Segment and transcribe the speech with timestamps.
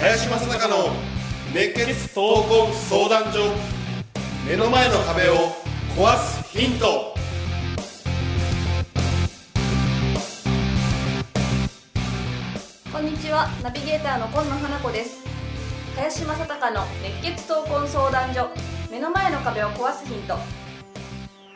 [0.00, 0.90] 林正孝の
[1.54, 3.52] 熱血闘魂相談所
[4.46, 5.34] 目の前の壁を
[5.96, 7.14] 壊すヒント。
[12.92, 13.48] こんにちは。
[13.62, 15.27] ナビゲーターの今野花子です。
[15.98, 18.48] 林正孝の熱血闘魂相談所。
[18.88, 20.36] 目の前の壁を壊すヒント。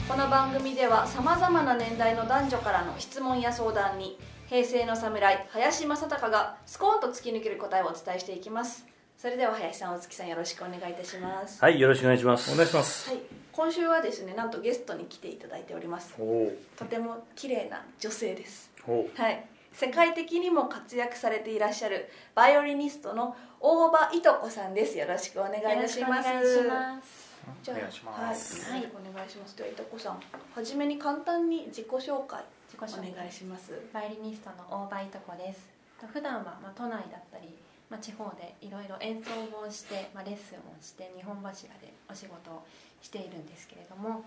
[0.09, 4.18] この番組ではさまざまな年代の男女からの質問や相談に
[4.48, 8.84] 平成の侍林正孝がスコーンと突き抜ける答えをお伝えしていきます。
[9.16, 11.62] それでは林さん大月さんよろしくお願いいたします。
[11.62, 12.52] はい、よろしくお願いします。
[12.52, 13.10] お願いします。
[13.10, 13.20] はい、
[13.52, 16.16] 今週はですねなんとゲストに来ていただいております。
[16.18, 18.73] おおとても綺麗な女性です。
[18.88, 24.98] おはい世界的にも活躍されていらっしゃるバイオリニストの大場いとこさんです。
[24.98, 26.28] よろしくお願いいたします。
[26.28, 27.32] よろしくお願いします。
[27.62, 28.70] じゃあお願いします。
[28.70, 29.56] はい、よろしくお願いします。
[29.56, 30.20] ではいとこさん
[30.54, 33.10] はじめに簡単に自己紹介自己紹介。
[33.10, 33.73] お願いします。
[33.92, 35.68] バイオリニストの大場いとこです。
[36.01, 37.57] と普段はまあ都内だったり、
[37.88, 42.66] まあ、地方でいろいろ演奏をして、まあ、レッスンをして日本柱でお仕事を
[43.01, 44.24] しているんですけれども、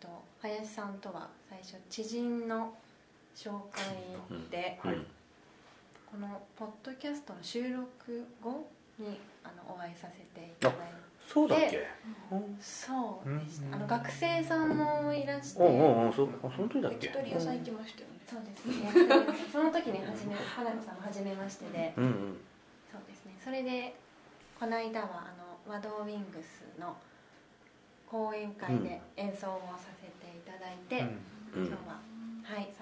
[0.00, 0.08] えっと、
[0.40, 2.72] 林さんとは最初知人の
[3.36, 3.84] 紹介
[4.50, 4.96] で、はい。
[6.10, 8.66] このポッドキャストの収録後
[8.98, 11.06] にあのお会いさせていただいて。
[11.28, 11.84] そうだっけ。
[12.60, 13.76] そうでしうんた。
[13.76, 15.60] あの学生さんもいらして。
[15.60, 17.08] うんうんうん、そ、あ、その時だっけ？
[17.08, 17.24] 焼き。
[17.24, 18.16] 鳥屋さん行きましたよね。
[18.24, 18.90] そうですね。
[19.52, 21.92] その時に初め花子さんは初めましてで。
[21.98, 22.40] うんうん。
[22.90, 23.36] そうですね。
[23.44, 23.94] それで
[24.58, 26.96] この間はあの和道ウィングスの
[28.06, 31.00] 講演会で演奏をさせていただいて、
[31.54, 31.66] うん。
[31.66, 32.00] 今日は
[32.42, 32.72] はい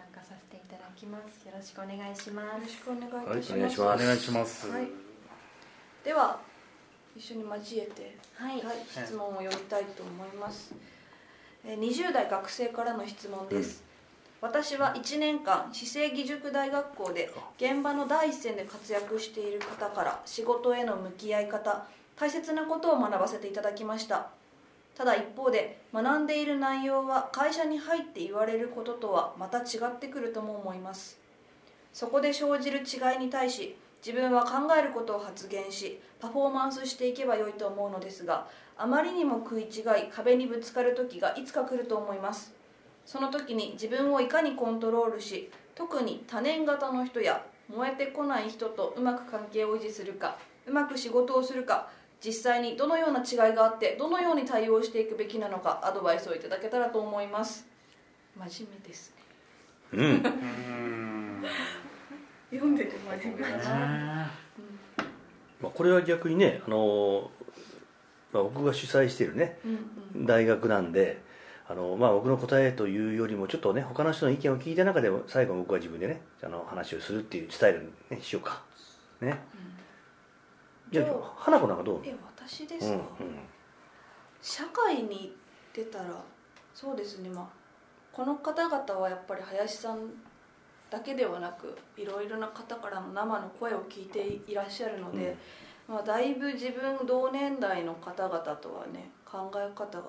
[0.79, 1.47] だきます。
[1.47, 4.03] よろしくお願いしまよろしすくお願いいたします,、はいお願いします。
[4.03, 4.89] お願いしますはい。
[6.05, 6.41] では
[7.17, 10.75] 一緒に交えてはい、はい、質問を読みたいと思います。
[11.65, 13.83] えー20代学生からの質問です。
[14.41, 24.29] 私は1年間市政義塾大学校で現場の第一線で活躍している方から仕事への向き合い方大切なことを学ばせていただきました
[24.97, 31.19] ただ一方で学んでいる内容は会社に入って言われることとはまた違ってくるとも思います。
[31.93, 38.47] そこで生じる違いに対し自分は考えることを発言しパフォーマンスしていけばよいと思うのですが
[38.77, 42.53] あまりにも食い違い壁にぶつかる時がいつか来ると思います。
[43.07, 51.89] その時に自分をいかにコントロールし特に多年型の人や燃えてこない人とうまく関係を維持するかうまく仕事をするか
[52.25, 57.67] 実際にどのような違いがあってどのように対応していくべきなのかアドバイスをいただけたらと思います
[58.37, 59.25] 真面目ですね
[59.93, 60.07] うん。
[60.07, 60.13] う
[61.45, 61.45] ん
[62.51, 64.31] 読んでて真面目だな、
[65.61, 67.31] まあ、これは逆にね、あの。
[68.33, 69.71] まあ、僕が主催しているね、うん
[70.17, 71.23] うん大学なんで。
[71.67, 78.61] あのまあ、僕の答えというよりもちょっとね他の人の意見を聞いた中で最後僕は自分でねあの話をするっていうスタイルに、ね、しようか
[79.23, 79.39] ねじゃあ
[80.95, 82.01] じゃあ花子なんかどう？
[82.05, 82.99] え私でうんうん
[84.43, 85.37] すか、社会に
[85.73, 86.05] 出たら
[86.75, 87.29] そうですね。
[87.29, 87.47] まあ
[88.13, 90.11] この方々はやっぱり林さん
[90.91, 95.37] だけではなくいろいろな方からの生の声を聞いていらっしゃるので、
[95.89, 100.05] まあ、だいぶ自分同年代の方々とはね考え方が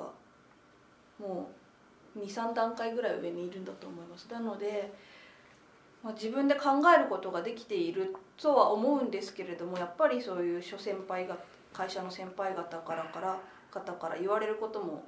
[1.20, 1.50] も
[2.16, 4.28] う23段階ぐらい上にいるんだと思います。
[4.32, 4.94] なので、
[6.06, 11.36] まあ、自分で考えることができているとは思うんですけれどもやっぱりそういう諸先輩が
[11.74, 13.40] 会社の先輩方からから
[13.72, 15.04] 方から言われることも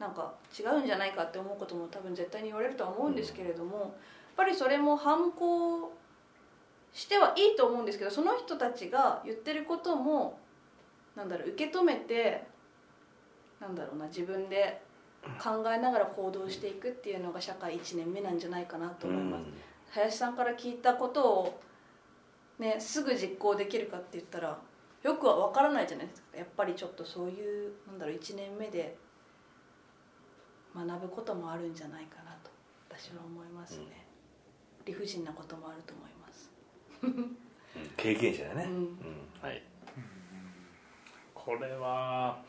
[0.00, 3.90] なんか違うんじゃないかって思うことも多分絶対に言われるとは思うんですけれども、やっ
[4.34, 5.92] ぱりそれも反抗
[6.92, 10.38] してはいいと思うんですけどその人たちが言ってることも
[11.14, 12.44] なんだろう受け止めて
[13.60, 14.82] なんだろうな自分で
[15.40, 19.69] 考えながら行動していくっていうのが社会1年目なんじゃないかなと思います。
[19.90, 21.60] 林さんから聞いたことを、
[22.58, 24.58] ね、すぐ実行できるかって言ったら
[25.02, 26.36] よくは分からないじゃないですか。
[26.36, 28.96] やっぱりちょっとそういうなんだろう1年目で
[30.74, 32.50] 学ぶこともあるんじゃないかなと
[32.88, 34.06] 私は思いますね、
[34.84, 36.50] 理不尽なこともあると思います、
[37.02, 37.36] うん
[37.96, 38.74] 経験者だね、うん。
[38.74, 38.88] うん
[39.40, 39.62] はい。
[41.34, 42.42] これは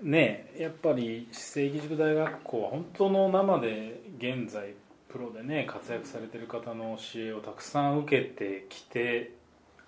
[0.00, 4.74] ねえやっぱり市政義塾大学校は本当の生で現在
[5.14, 9.30] プロでね活躍されてる方の教えをたくさん受けてきて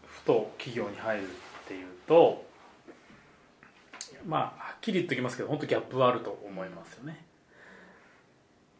[0.06, 1.26] ふと企業に入るっ
[1.66, 2.46] ていうと
[4.24, 7.24] まあはっきり言っておきますけど本当ギャップはあると思いますよね。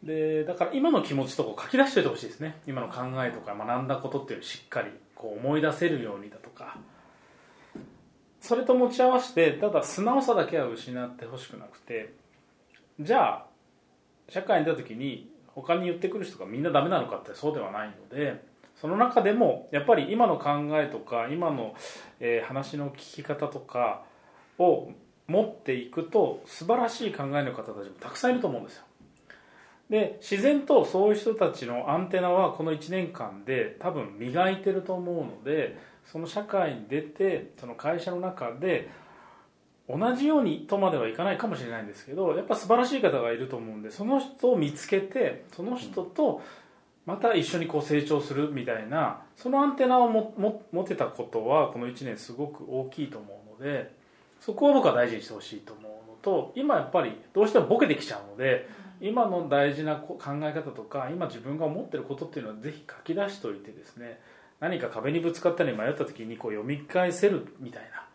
[0.03, 2.61] でだから今の気持ちとか書き出しておいてほしいですね。
[2.65, 6.77] 今の考えとか学んだことっていうのをしっかりこう思い出せるようにだとか。
[8.39, 12.13] それと持ち合わせてただ素直さだけは失ってほしくなくて
[13.01, 13.45] じゃあ
[14.29, 18.43] 社会に出た時に他に言ってくる人がみんなダメなのかってそうではないので
[18.79, 20.49] その中でもやっぱり今の考
[20.79, 21.73] えとか今の、
[22.19, 24.03] え話の聞き方とか
[24.59, 24.91] を
[25.25, 28.83] 持っていくと素晴らしい考えの方たちもたくさんいると思うんですよ。
[29.89, 38.89] で自然とそういう人たちのアンテナはこの1年間で多分磨いてると思うのでその社会に出てその会社の中で
[39.89, 46.41] 同じようにとまではいかないかもしれないんですけどやっぱ素晴らしい方がいると思うんでその人を見つけてその人と
[47.05, 53.95] また一緒にこう成長するみたいなそのアンテナをもも持てたことはこの1年すごく大きいと思うので
[54.41, 58.67] そこを僕は大事にしてほしいと思うのと今やっぱりどうしてもボケてきちゃうので
[58.99, 64.19] 今の大事な考え方とか今自分が思ってることっていうのはぜひ書き出しておいてですね
[64.59, 68.06] 何か壁にぶつかったり迷った時にこう読み返せるみたいな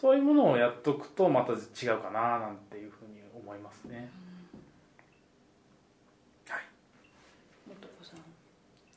[0.00, 4.08] そういうものをやっとくとまた違うかななんていうふうに思いますね。
[6.48, 6.62] はい。
[7.66, 8.20] 元子さん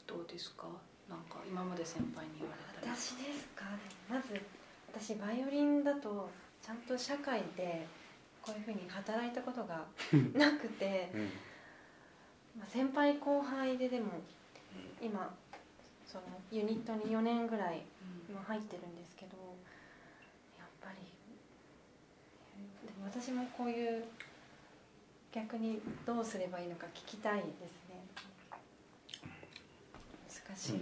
[0.08, 0.68] どうですか？
[1.10, 2.92] なんか今まで先輩に言われたり。
[2.98, 3.66] 私ですか？
[4.10, 4.40] まず
[4.94, 6.30] 私バイオリンだと
[6.62, 7.88] ちゃんと社会で
[8.42, 9.86] こういうふうに働いたことが
[10.38, 11.10] なくて、
[12.58, 14.08] まあ、先輩後輩ででも
[15.02, 15.34] 今
[16.06, 17.82] そのユニットに4年ぐらい
[18.30, 19.32] 今入ってるんですけど
[20.82, 20.98] ぱり。
[22.86, 24.04] でも私もこういう
[25.32, 27.46] 逆にどうすればいいのか聞きたいです
[27.90, 28.02] ね。
[30.48, 30.82] 難しい、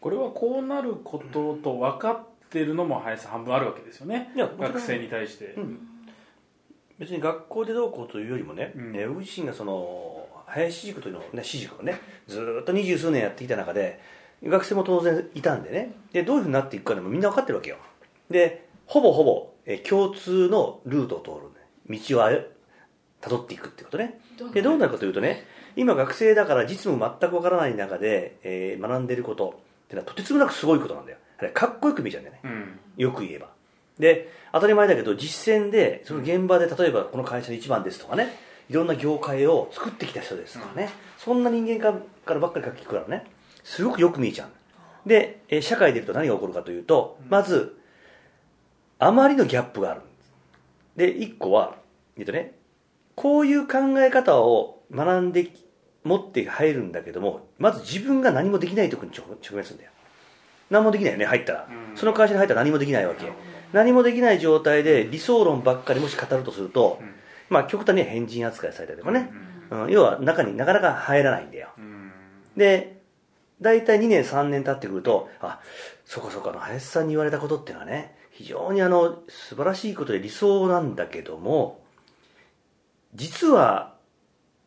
[0.00, 4.32] これはこうなることと分かってるのも林さん半分あるわけですよね。
[4.36, 5.78] 学生に対して、うん。
[6.98, 8.96] 別に学校でどうこうというよりもね、うん。
[8.96, 14.00] えー僕自身がその林塾というのをね私塾をねずーっと二十数年やってきた中で
[14.42, 15.92] 学生も当然いたんでね。
[16.12, 17.76] でどういうふうになっていくかでもみんな分かってるわけよ
[18.30, 22.30] でほぼほぼ、えー共通のルートを通る道をあ
[23.20, 24.18] たどっていくってことね。
[24.52, 25.44] でどうなるかというとね
[25.76, 31.18] 今学生だから実務全くわからない中で、えー学んでることってのはとてつもなくすごいことなんだよ。
[31.38, 32.40] あれかっこよく見えちゃうんだよね。
[32.44, 32.78] うん。
[32.96, 33.48] よく言えば。
[33.98, 38.34] で当たり前だけど実践でその現場で例えばこの会社で一番ですとかね
[38.70, 43.26] いろんな業界を作ってきた人ですとかね、そんな人間かからばっかり書き聞くからね
[43.64, 45.08] すごくよく見えちゃう。
[45.08, 47.79] で、えー社会でいると何が起こるかというとまず
[49.00, 50.32] あまりのギャップがあるんです。
[50.96, 51.76] で一個は
[52.16, 52.54] 言うとね
[53.16, 55.64] こういう考え方を学んでき
[56.04, 59.90] 持って入るんだけどもまず自分が何もできないところに直直面するんだよ。
[60.70, 61.96] 何もできないよね入ったら、うん。
[61.96, 63.30] その会社に入ったら何もできないわけ。
[63.72, 67.14] 何もできない状態で理想論ばっかりもし語るとすると、うん。
[67.48, 69.50] まあ極端には変人扱いされたりとかね、うんうん
[69.88, 71.68] 要は中になかなか入らないんだよ。
[71.78, 72.10] うん。
[72.56, 73.00] で
[73.60, 75.60] 大体2年3年経ってくるとあ
[76.04, 81.84] そこそこの林さんに言われたことっていうのはね非常にあの素晴らしいことで理想なんだけども
[83.14, 83.92] 実は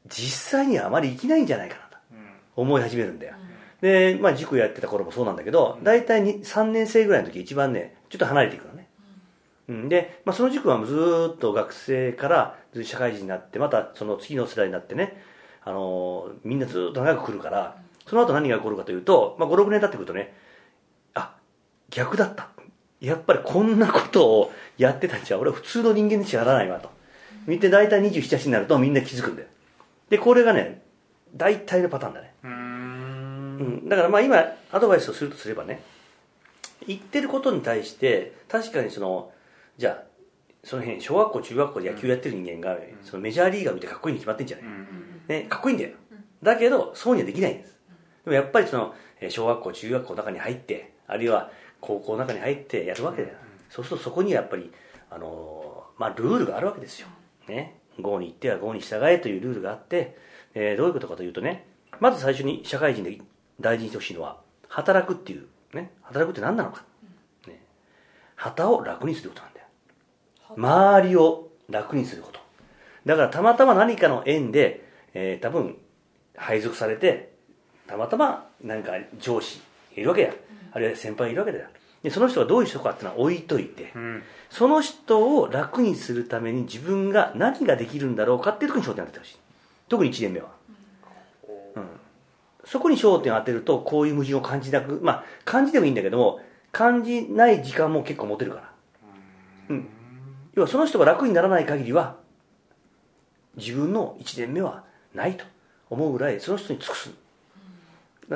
[0.08, 2.68] 実際にはあまり生きないんじゃないかなとうん。
[2.68, 3.34] 思い始めるんだよ、
[3.81, 8.88] で、まあ、塾やってた頃もそうなんだけど大体に3年生ぐらいの時一番ねちょっと離れていくのね、
[9.70, 15.20] うん、で、まあ、その塾はずーっと学生から社会人になってまたその次の世代になってね、
[15.64, 20.36] あのーみんなずーっと長く来るからその後何が起こるかというと、まあ、56年経ってくるとね
[21.16, 21.34] あ
[21.90, 22.53] 逆だった
[23.04, 26.89] やっぱりこんなことをやってたんじゃ俺は普通の人間にしかならないわと。
[27.46, 29.48] 見て大体278になるとみんな気づくんだよ。
[30.10, 30.82] でこれがね
[31.36, 32.34] 大体のパターンだね。
[32.44, 33.84] うん。
[33.84, 34.38] ん、だからまあ今
[34.72, 35.82] アドバイスをするとすればね
[36.88, 39.32] 言ってることに対して確かにその
[39.77, 40.04] じゃあ
[40.63, 45.92] その辺小学校中学校で野球やってる人間が、そのメジャーリーガー見てかっこいいに決まってんじゃない、ね、かっこいいんだよ。
[46.42, 47.77] だけどそうにはできないんです。
[48.24, 51.51] でもやっぱりそのえー小学校中学校の中に入ってあるいは
[51.86, 53.36] 高校の中に入ってやるわけだよ、
[53.70, 54.72] そうするとそこにはやっぱり
[55.12, 57.08] あのーまあルールがあるわけですよ。
[57.48, 57.80] ね。
[58.00, 60.18] 郷に行っては郷に従えというルールがあって、
[60.54, 61.68] えーどういうことかというとね
[62.00, 63.20] まず最初に社会人で
[63.60, 64.38] 大事にしてほしいのは
[64.70, 65.92] 働くっていうね。
[66.02, 66.84] 働くって何なのか、
[67.48, 67.62] ね、
[68.36, 69.68] 旗を楽にすることなんだよ。
[70.56, 72.40] 周りを楽にすること。
[73.06, 75.78] だからたまたま何かの縁で、えー多分
[76.36, 77.34] 配属されて
[77.86, 79.62] たまたま何か上司
[79.96, 80.34] いるわけだ、
[80.72, 81.68] あるいは先輩いるわけだよ。
[82.04, 84.24] でその人がどういう人かっていうのは置いといて、うん。
[84.50, 89.38] その人を楽にするために自分が何ができるんだろうかっていうところに焦点を当ててほしい。
[89.88, 90.48] 特に1年目は、
[91.76, 91.86] うん、
[92.66, 96.40] そこに焦点を当てるとこういう矛盾を感じなくまあ感じてもいいんだけども
[96.72, 98.72] 感じない時間も結構持てるから、
[99.70, 99.88] うん、
[100.56, 102.18] 要はその人が楽にならない限りは
[103.56, 104.84] 自分の1年目は
[105.14, 105.46] ないと
[105.90, 107.12] 思うぐらいその人に尽くす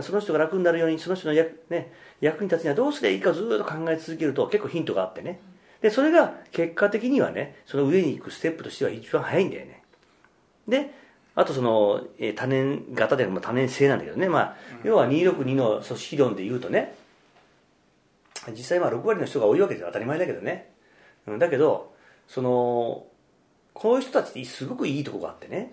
[0.01, 5.39] その人が楽になるようにその人の役,、ね、役に立つにはどうすればいいかずっと考え続けると結構ヒントがあってね。
[5.81, 9.83] でそれが結果的にはねその上に行くステップとしては一番早いんだよね。
[10.67, 10.91] で
[11.35, 16.95] あとその、えー多年型でも多年制なんだけどね、まあ、要は262の組織論で言うとね
[18.49, 20.71] 実際まあ6割の人が多いわけで当たり前だけどね、
[21.27, 21.93] うん、だけど
[22.27, 23.05] その
[23.73, 25.71] こういう人たちってすごくいいとこがあってね。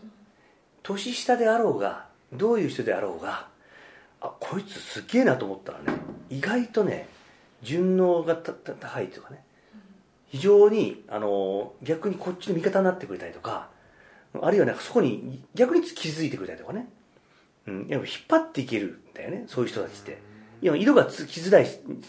[0.82, 3.48] 年下であろうがどういう人であろうが
[4.24, 5.92] あこいつすげえなと思ったらね
[6.30, 7.08] 意外とね
[7.62, 9.44] 順応がたた高いというかね
[10.28, 13.68] 非常にあの逆にこっちの味方になってくれたりとか
[14.40, 16.88] あるいはなんかそこに逆に気づいてくれたりとかね、
[17.66, 20.34] うん、やっぱ引っ張っていけるんだよねそういう人たちって。
[20.62, 21.66] いや色がつきづらいん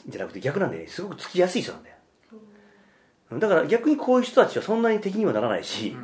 [0.08, 1.96] じゃなくて逆なんで、ね、すごくつきやすい人なんだよ。
[3.32, 3.36] う。
[3.36, 5.98] んだから逆にこういう人たちはそんなに敵にはならないし、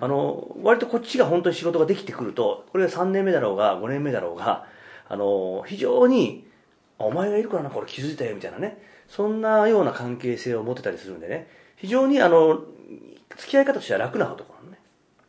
[0.00, 4.66] あの割とこっちが本当に仕事ができてくるとこれが3年目だろうが5年目だろうが
[5.12, 6.46] あの非常に
[6.98, 8.80] あお前がいるからなこれ気づいたよみたいなね。
[9.08, 11.48] そんなような関係性を持ってたりするんでね。
[11.76, 12.62] 非常にあの
[13.36, 14.78] 付き合い方としては楽なところなのね、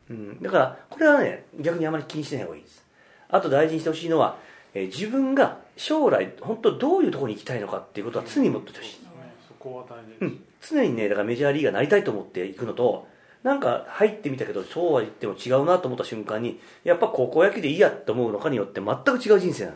[0.10, 2.86] うん、だからこれはね逆にあまり気にしない方がいいです。
[3.28, 4.38] あと大事にしてほしいのは、
[4.74, 9.00] えー自分が将来本当どういうところに行きたいのかっていうことは常に持っててほしい、
[9.46, 13.08] そこは大事です、うん、常にねだからメジャーリーガーになりたいと思っていくのと
[13.44, 19.72] なんか入ってみたけどそうは言っても違うなと思った瞬間にやっぱ高校野球でいいやと思うのかによって全く違う人生な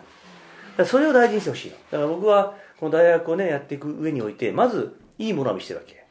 [0.78, 0.86] の。
[0.86, 6.06] それを大事にしてほしいだから僕はこの大学をねやっていく上においてまずいいものを見せてるわけ。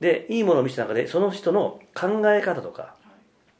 [0.00, 2.94] でいいものを見せた中でその人の考え方とか、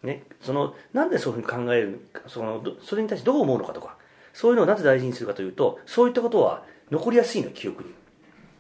[0.05, 3.97] ね、そのなんでそういうふうに考えるそのそれに対してどう思うのかとか
[4.33, 7.91] そういうのをなぜ大事にするかというとそういったことは残りやすいの記憶に。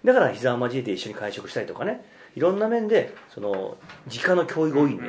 [0.04, 2.04] だから膝を交えて一緒に会食したりとかね。
[2.38, 3.76] いろんな面でその
[4.06, 5.00] 直の教育が多いん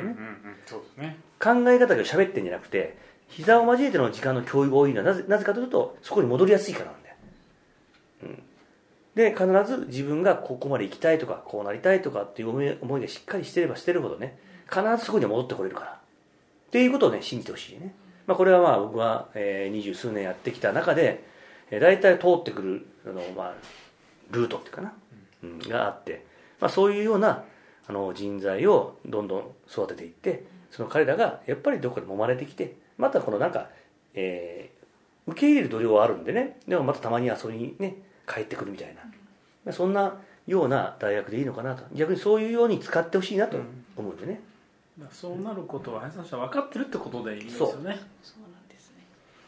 [0.66, 1.16] そうですね。
[1.38, 7.14] 考え方が喋ってんじゃなくて膝を交えての時間の教育が多いのはなぜなぜかというとそこに戻りやすいからなんだよ、
[8.24, 8.42] うん、
[9.14, 14.36] で必ず自分がここまで行きたいとかこうなりたいとかっていう思い思いがしっかりしてればしてるほどね
[14.68, 15.92] 必ずそこには戻ってこれるから。
[15.92, 17.94] っていうことをね信じてほしいね、
[18.26, 21.24] まあ、これはまあ僕はえー二十、数年やってきた中で、
[21.70, 23.54] えー、大体通ってくるあの、まあ、
[24.30, 24.92] ルートっていうかな、
[25.44, 26.24] うん、があって、
[26.60, 27.44] まあ、そういうような
[27.86, 33.68] あの人材をどんどん育てていってその彼らがやっぱりどこかで揉まれてきてまたこのなんか、
[34.14, 34.80] えー
[35.26, 36.58] 受け入れる度量はあるんでね。
[36.66, 39.02] でもまたたまに遊びにね帰ってくるみたいな、
[39.64, 41.84] まあそんなような大学でいいのかなと。
[41.92, 43.58] 逆にそういうように使ってほしいなと
[43.96, 44.40] 思うんでね、
[44.98, 47.72] だからそうなることは林さんは分かってるってことでいいですよね。
[47.72, 47.82] そう。
[47.84, 47.94] なん
[48.68, 49.04] ですね。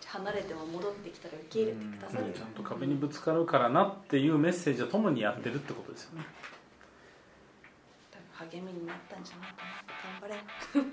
[0.07, 2.33] 離れても戻ってきたら受け入れてくださる、うん。
[2.33, 6.26] ちゃんと壁にぶつかるからなっていうメッセージとともにやってるってことですよね
[8.51, 10.29] 励みになったんじゃないかな。
[10.29, 10.91] 頑張れ。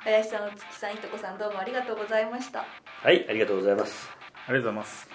[0.00, 2.64] 林さん、月さん、いとこさんどうもありがとうございました。
[3.02, 4.10] はいありがとうございます。
[4.46, 5.08] ありがとうございます。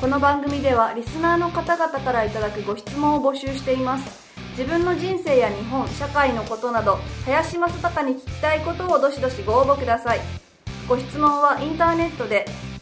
[0.00, 4.26] この番組ではリスナーの方々からいただくご質問を募集しています。
[4.50, 10.20] 自分の人生や日本社会のことなど林正孝に聞きたいことをどしどしご応募ください。
[10.88, 12.46] ご質問はインターネットで